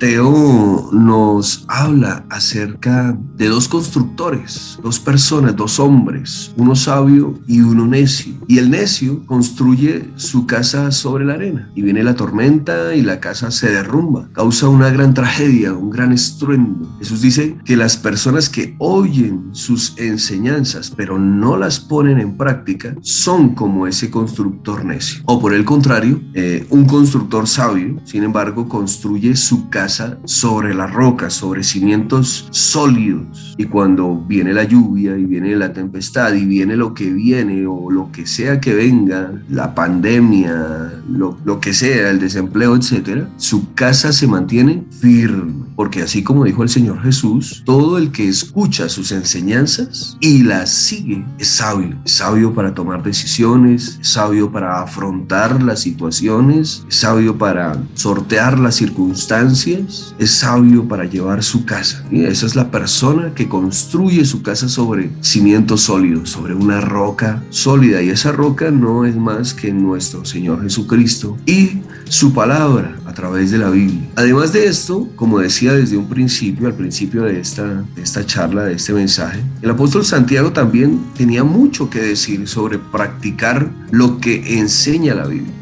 [0.00, 7.86] Mateo nos habla acerca de dos constructores, dos personas, dos hombres, uno sabio y uno
[7.86, 8.32] necio.
[8.48, 13.20] Y el necio construye su casa sobre la arena y viene la tormenta y la
[13.20, 16.96] casa se derrumba, causa una gran tragedia, un gran estruendo.
[16.98, 22.96] Jesús dice que las personas que oyen sus enseñanzas pero no las ponen en práctica
[23.02, 25.20] son como ese constructor necio.
[25.26, 29.89] O por el contrario, eh, un constructor sabio, sin embargo, construye su casa
[30.24, 33.54] sobre la roca, sobre cimientos sólidos.
[33.58, 37.90] Y cuando viene la lluvia y viene la tempestad y viene lo que viene o
[37.90, 43.72] lo que sea que venga, la pandemia, lo, lo que sea, el desempleo, etcétera, su
[43.74, 45.69] casa se mantiene firme.
[45.80, 50.68] Porque así como dijo el Señor Jesús, todo el que escucha sus enseñanzas y las
[50.68, 51.96] sigue es sabio.
[52.04, 58.74] Sabio para tomar decisiones, es sabio para afrontar las situaciones, es sabio para sortear las
[58.74, 62.04] circunstancias, es sabio para llevar su casa.
[62.10, 67.42] Y esa es la persona que construye su casa sobre cimientos sólidos, sobre una roca
[67.48, 68.02] sólida.
[68.02, 71.78] Y esa roca no es más que nuestro Señor Jesucristo y
[72.10, 74.08] su palabra a través de la Biblia.
[74.14, 78.74] Además de esto, como decía desde un principio, al principio de esta, esta charla, de
[78.74, 85.14] este mensaje, el apóstol Santiago también tenía mucho que decir sobre practicar lo que enseña
[85.14, 85.52] la Biblia.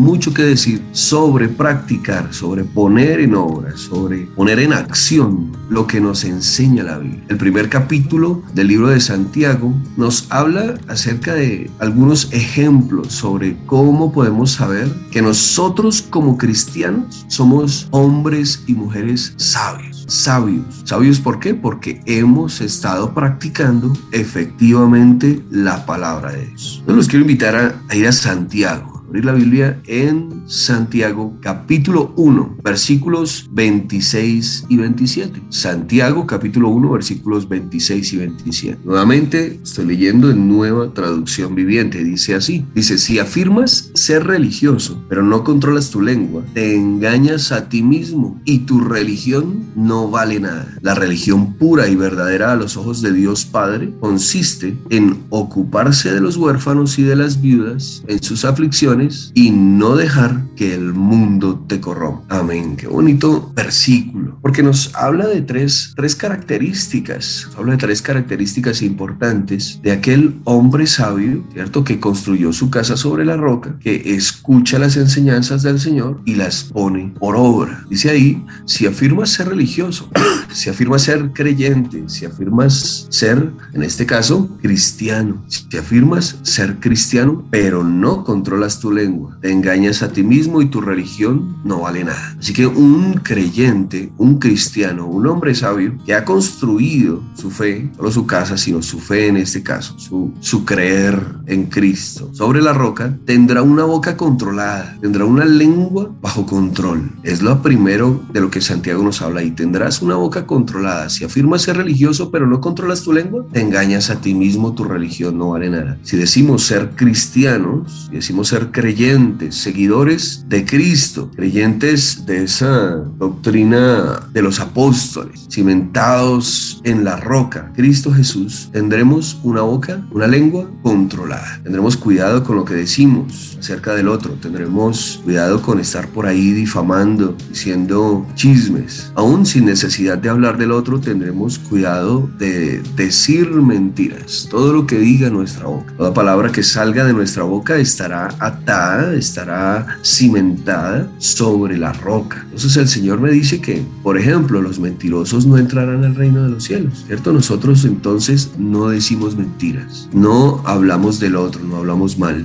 [0.00, 6.00] Mucho que decir sobre practicar, sobre poner en obra, sobre poner en acción lo que
[6.00, 7.22] nos enseña la Biblia.
[7.28, 14.10] El primer capítulo del libro de Santiago nos habla acerca de algunos ejemplos sobre cómo
[14.10, 20.06] podemos saber que nosotros como cristianos somos hombres y mujeres sabios.
[20.08, 20.82] Sabios.
[20.84, 21.54] ¿Sabios por qué?
[21.54, 26.82] Porque hemos estado practicando efectivamente la palabra de Dios.
[26.88, 32.14] Yo los quiero invitar a, a ir a Santiago abrir la Biblia en Santiago capítulo
[32.16, 35.42] 1, versículos 26 y 27.
[35.48, 38.78] Santiago capítulo 1, versículos 26 y 27.
[38.84, 42.04] Nuevamente estoy leyendo en nueva traducción viviente.
[42.04, 47.68] Dice así, dice, si afirmas ser religioso, pero no controlas tu lengua, te engañas a
[47.68, 50.68] ti mismo y tu religión no vale nada.
[50.82, 56.20] La religión pura y verdadera a los ojos de Dios Padre consiste en ocuparse de
[56.20, 58.99] los huérfanos y de las viudas en sus aflicciones
[59.34, 62.38] y no dejar que el mundo te corrompa.
[62.38, 62.76] Amén.
[62.76, 64.38] Qué bonito versículo.
[64.42, 67.48] Porque nos habla de tres, tres características.
[67.56, 71.82] habla de tres características importantes de aquel hombre sabio, ¿cierto?
[71.84, 76.64] Que construyó su casa sobre la roca, que escucha las enseñanzas del Señor y las
[76.64, 77.84] pone por obra.
[77.88, 80.10] Dice ahí, si afirmas ser religioso,
[80.52, 87.46] si afirmas ser creyente, si afirmas ser, en este caso, cristiano, si afirmas ser cristiano,
[87.50, 92.04] pero no controlas tu lengua, te engañas a ti mismo y tu religión no vale
[92.04, 92.36] nada.
[92.38, 98.10] Así que un creyente, un cristiano, un hombre sabio que ha construido su fe, no
[98.10, 102.72] su casa, sino su fe en este caso, su, su creer en Cristo sobre la
[102.72, 107.10] roca, tendrá una boca controlada, tendrá una lengua bajo control.
[107.22, 111.08] Es lo primero de lo que Santiago nos habla y tendrás una boca controlada.
[111.10, 114.84] Si afirmas ser religioso pero no controlas tu lengua, te engañas a ti mismo, tu
[114.84, 115.98] religión no vale nada.
[116.02, 124.26] Si decimos ser cristianos, si decimos ser creyentes, seguidores de Cristo, creyentes de esa doctrina
[124.32, 131.60] de los apóstoles, cimentados en la roca, Cristo Jesús, tendremos una boca, una lengua controlada.
[131.62, 136.52] Tendremos cuidado con lo que decimos acerca del otro, tendremos cuidado con estar por ahí
[136.52, 139.12] difamando, diciendo chismes.
[139.14, 144.48] Aún sin necesidad de hablar del otro, tendremos cuidado de decir mentiras.
[144.50, 148.69] Todo lo que diga nuestra boca, toda palabra que salga de nuestra boca estará atada
[148.70, 152.42] estará cimentada sobre la roca.
[152.44, 156.50] Entonces el Señor me dice que, por ejemplo, los mentirosos no entrarán al reino de
[156.50, 157.32] los cielos, ¿cierto?
[157.32, 162.44] Nosotros entonces no decimos mentiras, no hablamos del otro, no hablamos mal,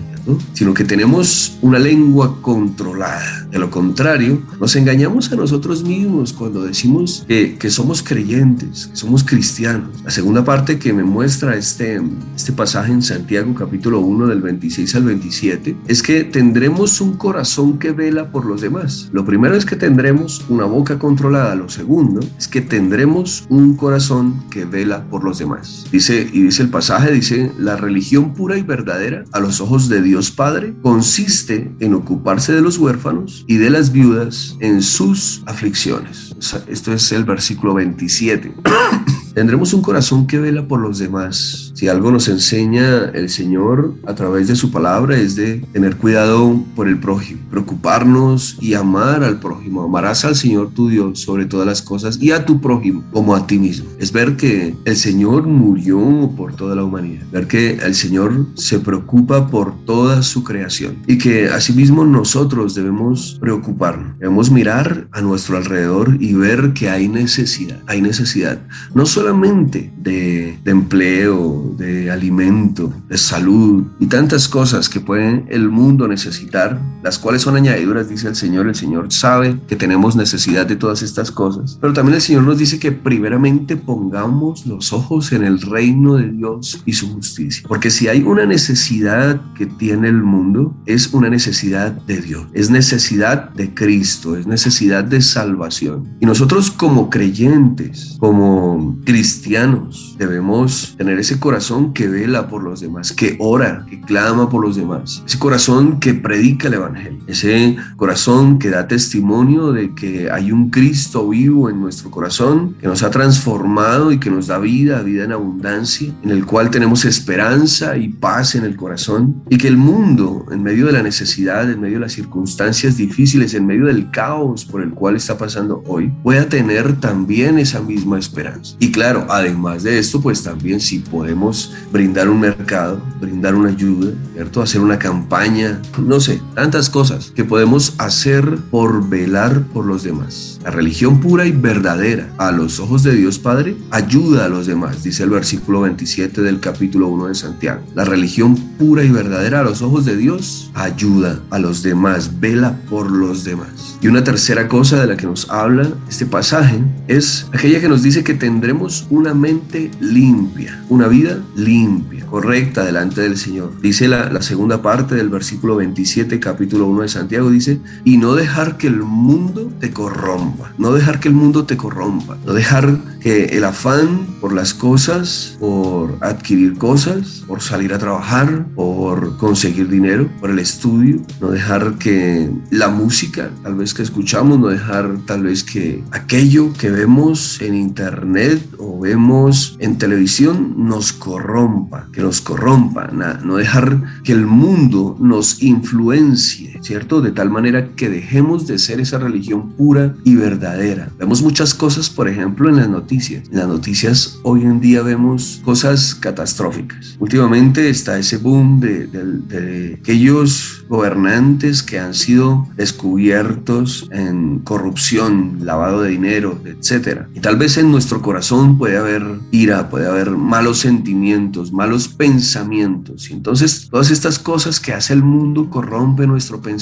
[0.54, 3.48] sino que tenemos una lengua controlada.
[3.52, 8.96] De lo contrario, nos engañamos a nosotros mismos cuando decimos que, que, somos creyentes, que
[8.96, 9.90] somos cristianos.
[10.04, 12.02] La segunda parte que me muestra este,
[12.36, 17.78] este pasaje en Santiago capítulo 1 del 26 al 27 es que tendremos un corazón
[17.78, 19.10] que vela por los demás.
[19.12, 21.56] Lo primero es que tendremos una boca controlada.
[21.56, 25.86] Lo segundo es que tendremos un corazón que vela por los demás.
[25.92, 30.02] Dice, y dice el pasaje, dice, la religión pura y verdadera a los ojos de
[30.02, 35.44] Dios Dios Padre consiste en ocuparse de los huérfanos y de las viudas en sus
[35.46, 36.34] aflicciones.
[36.70, 38.54] Esto es el versículo 27.
[39.34, 44.16] Tendremos un corazón que vela por los demás Si algo nos enseña el Señor a
[44.16, 49.42] través de su palabra es de tener cuidado por el prójimo, preocuparnos y amar al
[49.42, 49.84] prójimo.
[49.84, 53.46] Amarás al Señor tu Dios sobre todas las cosas y a tu prójimo como a
[53.46, 53.90] ti mismo.
[54.00, 58.80] Es ver que el Señor murió por toda la humanidad, ver que el Señor se
[58.80, 65.58] preocupa por toda su creación y que asimismo nosotros debemos preocuparnos, debemos mirar a nuestro
[65.58, 68.62] alrededor y ver que hay necesidad, hay necesidad
[68.94, 75.70] no solamente de, de empleo, de alimento, de salud y tantas cosas que puede el
[75.70, 80.66] mundo necesitar, las cuales son añadiduras, dice el Señor, el Señor sabe que tenemos necesidad
[80.66, 85.32] de todas estas cosas, pero también el Señor nos dice que primeramente pongamos los ojos
[85.32, 90.10] en el reino de Dios y su justicia, porque si hay una necesidad que tiene
[90.10, 96.16] el mundo, es una necesidad de Dios, es necesidad de Cristo, es necesidad de salvación.
[96.20, 101.55] Y nosotros como creyentes, como cristianos, debemos tener ese corazón
[101.94, 106.14] que vela por los demás, que ora, que clama por los demás, ese corazón que
[106.14, 111.80] predica el Evangelio, ese corazón que da testimonio de que hay un Cristo vivo en
[111.80, 116.32] nuestro corazón, que nos ha transformado y que nos da vida, vida en abundancia, en
[116.32, 120.88] el cual tenemos esperanza y paz en el corazón, y que el mundo, en medio
[120.88, 124.92] de la necesidad, en medio de las circunstancias difíciles, en medio del caos por el
[124.92, 128.76] cual está pasando hoy, pueda tener también esa misma esperanza.
[128.80, 131.45] Y claro, además de esto, pues también si podemos
[131.92, 134.62] brindar un mercado, brindar una ayuda, ¿cierto?
[134.62, 140.60] Hacer una campaña, no sé, tantas cosas que podemos hacer por velar por los demás.
[140.64, 145.04] La religión pura y verdadera a los ojos de Dios Padre ayuda a los demás,
[145.04, 147.82] dice el versículo 27 del capítulo 1 de Santiago.
[147.94, 152.78] La religión pura y verdadera a los ojos de Dios ayuda a los demás, vela
[152.90, 153.98] por los demás.
[154.02, 158.04] Y una tercera cosa de la que nos habla este pasaje es aquella que nos
[158.04, 163.72] dice que tendremos una mente limpia, una vida limpia, correcta delante del Señor.
[163.82, 168.36] Dice la, la segunda parte del versículo 27, capítulo 1 de Santiago, dice, y no
[168.36, 172.98] dejar que el mundo te corrompa, no dejar que el mundo te corrompa, no dejar
[173.26, 179.90] que el afán por las cosas, por adquirir cosas, por salir a trabajar, por conseguir
[179.90, 185.18] dinero, por el estudio, no dejar que la música, tal vez que escuchamos, no dejar
[185.26, 188.62] tal vez que aquello que vemos en internet
[189.00, 196.75] vemos en televisión nos corrompa, que nos corrompa, no dejar que el mundo nos influencie,
[196.86, 197.22] ¿cierto?
[197.22, 201.10] De tal manera que dejemos de ser esa religión pura y verdadera.
[201.18, 203.48] Vemos muchas cosas, por ejemplo, en las noticias.
[203.50, 207.18] En las noticias hoy en día vemos cosas catastróficas.
[207.20, 215.60] Últimamente está ese boom de, de, de aquellos gobernantes que han sido descubiertos en corrupción,
[215.62, 217.28] lavado de dinero, etcétera.
[217.34, 223.30] Y tal vez en nuestro corazón puede haber ira, puede haber malos sentimientos, malos pensamientos.
[223.30, 226.75] Y entonces todas estas cosas que hace el mundo corrompen nuestro pensamiento,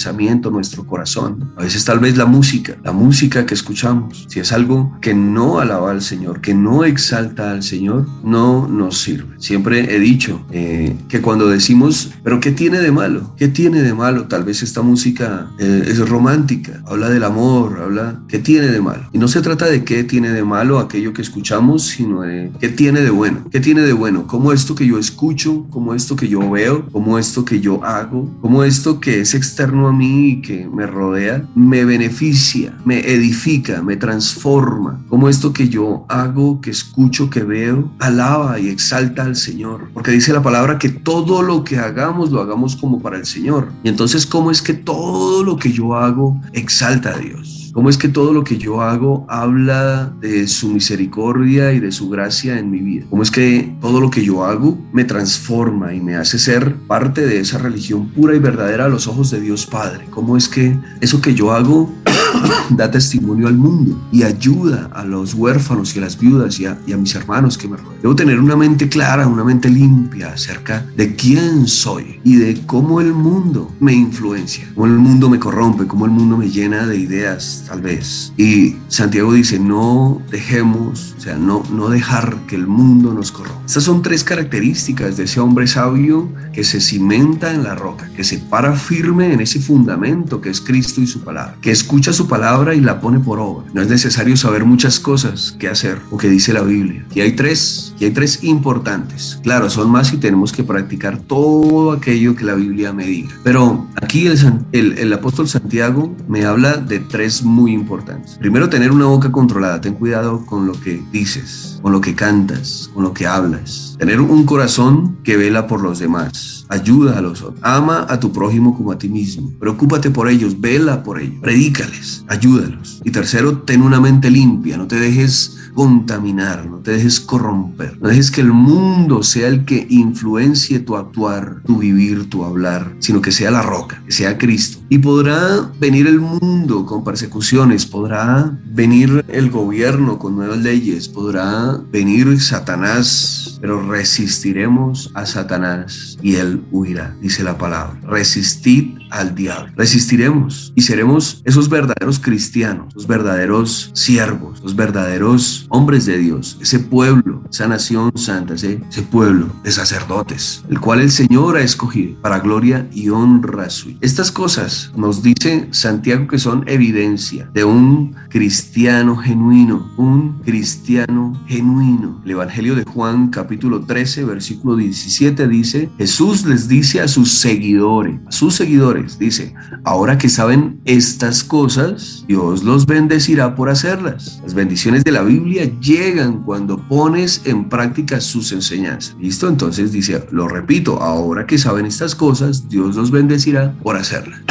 [0.52, 1.52] nuestro corazón.
[1.58, 5.60] A veces tal vez la música, la música que escuchamos, si es algo que no
[5.60, 9.36] alaba al Señor, que no exalta al Señor, no nos sirve.
[9.40, 13.34] Siempre he dicho eh, que cuando decimos, pero ¿qué tiene de malo?
[13.38, 14.28] ¿Qué tiene de malo?
[14.28, 19.10] Tal vez esta música eh, es romántica, habla del amor, habla, ¿qué tiene de malo?
[19.12, 22.70] Y no se trata de qué tiene de malo aquello que escuchamos, sino de qué
[22.70, 23.44] tiene de bueno.
[23.52, 24.28] ¿Qué tiene de bueno?
[24.28, 28.30] ¿Cómo esto que yo escucho, cómo esto que yo veo, cómo esto que yo hago,
[28.42, 33.82] cómo esto que es externo a mí y que me rodea, me beneficia, me edifica,
[33.82, 35.04] me transforma?
[35.10, 39.90] ¿Cómo esto que yo hago, que escucho, que veo, alaba y exalta al Señor?
[39.94, 43.72] Porque dice la palabra que todo lo que hagamos lo hagamos como para el Señor.
[43.84, 47.53] Y entonces, ¿cómo es que todo lo que yo hago exalta a Dios?
[47.74, 52.08] ¿Cómo es que todo lo que yo hago habla de su misericordia y de su
[52.08, 53.08] gracia en mi vida?
[53.10, 57.26] ¿Cómo es que todo lo que yo hago me transforma y me hace ser parte
[57.26, 60.06] de esa religión pura y verdadera a los ojos de Dios Padre?
[60.12, 61.92] ¿Cómo es que eso que yo hago
[62.70, 66.98] da testimonio al mundo y ayuda a los huérfanos y a las viudas y a,
[66.98, 68.02] mis hermanos que me rodean.
[68.02, 73.02] Debo tener una mente clara, una mente limpia acerca de quién soy y de cómo
[73.02, 76.98] el mundo me influencia, cómo el mundo me corrompe, cómo el mundo me llena de
[76.98, 78.34] ideas tal vez.
[78.38, 83.62] Y Santiago dice, no dejemos, o sea, no, no dejar que el mundo nos corrompa.
[83.66, 88.24] Estas son tres características de ese hombre sabio que se cimenta en la roca, que
[88.24, 92.28] se para firme en ese fundamento que es Cristo y su palabra, que escucha su
[92.28, 93.66] palabra y la pone por obra.
[93.74, 97.06] No es necesario saber muchas cosas que hacer o que dice la Biblia.
[97.14, 99.40] Y hay tres Y hay tres importantes.
[99.44, 103.30] Claro, son más y tenemos que practicar todo aquello que la Biblia me diga.
[103.44, 108.38] Pero aquí el, el apóstol Santiago me habla de tres muy importantes.
[108.40, 109.80] Primero, tener una boca controlada.
[109.80, 113.96] Ten cuidado con lo que dices, con lo que cantas, con lo que hablas.
[114.00, 116.66] Tener un corazón que vela por los demás.
[116.70, 117.60] Ayuda a los otros.
[117.62, 119.52] Ama a tu prójimo como a ti mismo.
[119.60, 120.60] Preocúpate por ellos.
[120.60, 121.40] Vela por ellos.
[121.42, 122.26] Predícales.
[122.28, 123.02] Ayúdalos.
[123.04, 124.78] Y tercero, ten una mente limpia.
[124.78, 129.66] No te dejes contaminar, no te dejes corromper, no dejes que el mundo sea el
[129.66, 134.38] que influencie tu actuar, tu vivir, tu hablar, sino que sea la roca, que sea
[134.38, 134.83] Cristo.
[134.90, 141.80] Y podrá venir el mundo con persecuciones, podrá venir el gobierno con nuevas leyes, podrá
[141.92, 148.00] venir Satanás, pero resistiremos a Satanás y él huirá, dice la palabra.
[148.04, 149.72] Resistid al diablo.
[149.76, 156.80] Resistiremos y seremos esos verdaderos cristianos, los verdaderos siervos, los verdaderos hombres de Dios, ese
[156.80, 162.40] pueblo, esa nación santa, ese, pueblo de sacerdotes, el cual el Señor ha escogido para
[162.40, 163.98] gloria y honra suya.
[164.02, 172.22] Estas cosas nos dice Santiago que son evidencia de un cristiano genuino, un cristiano genuino.
[172.26, 178.20] El Evangelio de Juan capítulo 13, versículo 17 dice, Jesús les dice a sus seguidores,
[178.26, 179.54] a sus seguidores, dice,
[179.84, 184.40] ahora que saben estas cosas, Dios los bendecirá por hacerlas.
[184.44, 189.16] Las bendiciones de la Biblia llegan cuando pones en práctica sus enseñanzas.
[189.20, 189.48] ¿Listo?
[189.48, 194.42] Entonces dice, lo repito, ahora que saben estas cosas, Dios los bendecirá por hacerlas.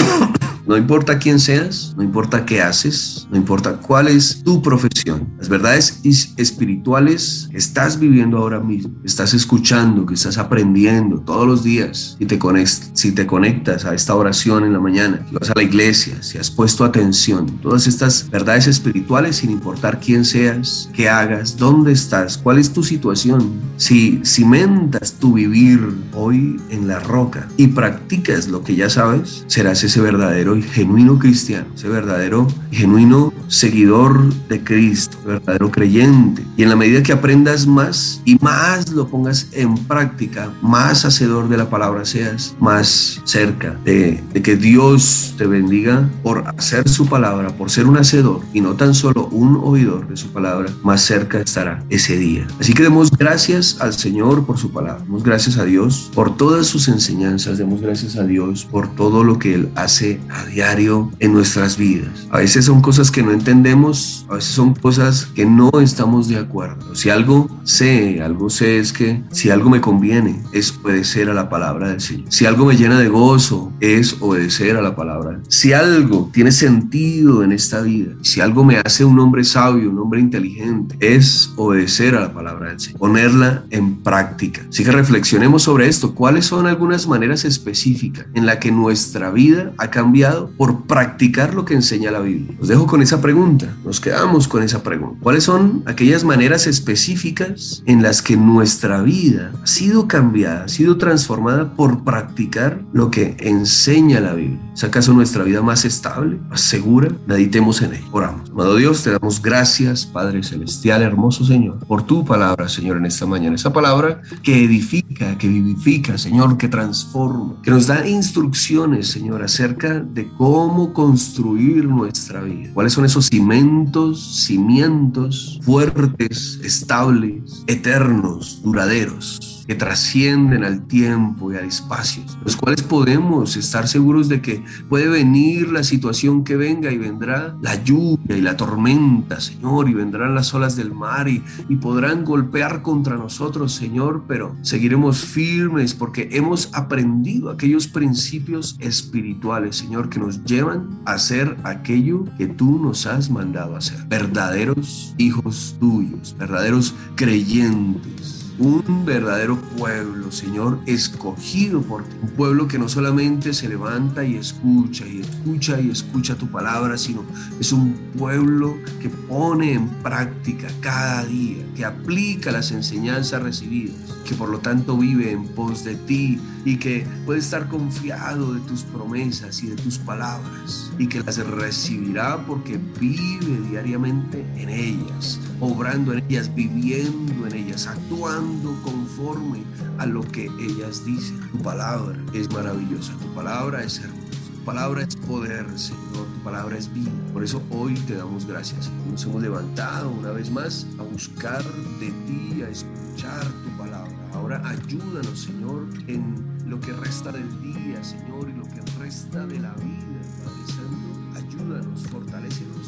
[0.64, 5.28] No importa quién seas, no importa qué haces, no importa cuál es tu profesión.
[5.38, 6.00] Las verdades
[6.36, 12.16] espirituales estás viviendo ahora mismo, estás escuchando, que estás aprendiendo todos los días.
[12.18, 15.54] Si te, conectas, si te conectas a esta oración en la mañana, si vas a
[15.56, 21.08] la iglesia, si has puesto atención, todas estas verdades espirituales sin importar quién seas, qué
[21.08, 23.52] hagas, dónde estás, cuál es tu situación.
[23.78, 25.80] Si cimentas tu vivir
[26.14, 31.18] hoy en la roca y practicas lo que ya sabes, serás ese verdadero y genuino
[31.18, 36.44] cristiano, ese verdadero y genuino seguidor de Cristo, verdadero creyente.
[36.56, 41.48] Y en la medida que aprendas más y más lo pongas en práctica, más hacedor
[41.48, 47.06] de la palabra seas, más cerca de, de que Dios te bendiga por hacer su
[47.06, 51.02] palabra, por ser un hacedor y no tan solo un oidor de su palabra, más
[51.02, 52.46] cerca estará ese día.
[52.60, 56.66] Así que demos gracias al Señor por su palabra, demos gracias a Dios por todas
[56.66, 61.76] sus enseñanzas, demos gracias a Dios por todo lo que Él hace diario en nuestras
[61.76, 62.26] vidas.
[62.30, 66.38] A veces son cosas que no entendemos, a veces son cosas que no estamos de
[66.38, 66.94] acuerdo.
[66.94, 71.48] Si algo sé, algo sé es que si algo me conviene es obedecer a la
[71.48, 72.26] palabra del Señor.
[72.30, 75.40] Si algo me llena de gozo es obedecer a la palabra.
[75.48, 79.98] Si algo tiene sentido en esta vida, si algo me hace un hombre sabio, un
[79.98, 84.62] hombre inteligente, es obedecer a la palabra del Señor, ponerla en práctica.
[84.68, 86.14] Así que reflexionemos sobre esto.
[86.14, 91.64] ¿Cuáles son algunas maneras específicas en la que nuestra vida ha cambiado por practicar lo
[91.64, 92.56] que enseña la Biblia?
[92.60, 95.18] Os dejo con esa pregunta, nos quedamos con esa pregunta.
[95.22, 100.98] ¿Cuáles son aquellas maneras específicas en las que nuestra vida ha sido cambiada, ha sido
[100.98, 104.60] transformada por practicar lo que enseña la Biblia?
[104.74, 107.10] ¿Es acaso nuestra vida más estable, más segura?
[107.26, 108.06] Meditemos en ello.
[108.12, 108.50] Oramos.
[108.50, 113.26] Amado Dios, te damos gracias, Padre Celestial, hermoso Señor, por tu palabra, Señor, en esta
[113.26, 113.54] mañana.
[113.54, 120.00] Esa palabra que edifica, que vivifica, Señor, que transforma, que nos da instrucciones, Señor, acerca
[120.00, 122.70] de cómo construir nuestra vida.
[122.74, 129.51] ¿Cuáles son esos cimentos, cimientos fuertes, estables, eternos, duraderos?
[129.66, 135.08] Que trascienden al tiempo y al espacio, los cuales podemos estar seguros de que puede
[135.08, 140.34] venir la situación que venga y vendrá la lluvia y la tormenta, Señor, y vendrán
[140.34, 146.28] las olas del mar y, y podrán golpear contra nosotros, Señor, pero seguiremos firmes porque
[146.32, 153.06] hemos aprendido aquellos principios espirituales, Señor, que nos llevan a hacer aquello que tú nos
[153.06, 154.04] has mandado a hacer.
[154.06, 162.14] Verdaderos hijos tuyos, verdaderos creyentes un verdadero pueblo, Señor, escogido por ti.
[162.22, 166.96] Un pueblo que no solamente se levanta y escucha y escucha y escucha tu palabra,
[166.96, 167.24] sino
[167.58, 174.36] es un pueblo que pone en práctica cada día, que aplica las enseñanzas recibidas, que
[174.36, 178.82] por lo tanto vive en pos de ti y que puede estar confiado de tus
[178.82, 186.12] promesas y de tus palabras y que las recibirá porque vive diariamente en ellas, obrando
[186.12, 188.51] en ellas, viviendo en ellas, actuando
[188.82, 189.64] conforme
[189.98, 191.40] a lo que ellas dicen.
[191.52, 194.22] Tu palabra es maravillosa, tu palabra es hermosa.
[194.64, 197.10] palabra es poder, Señor, tu palabra es vida.
[197.32, 198.90] Por eso hoy te damos gracias.
[199.10, 201.62] Nos hemos levantado una vez más a buscar
[201.98, 204.12] de ti, a escuchar tu palabra.
[204.34, 209.58] Ahora ayúdanos, Señor, en lo que resta del día, Señor, y lo que resta de
[209.58, 211.12] la vida, Padre Santo.
[211.34, 212.81] Ayúdanos, fortalecenos